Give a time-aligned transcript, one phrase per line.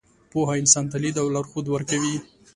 [0.31, 2.15] پوهه انسان ته لید او لارښود ورکوي.